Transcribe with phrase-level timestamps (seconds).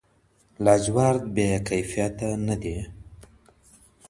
[0.63, 2.77] لاجورد بې کیفیته نه دي.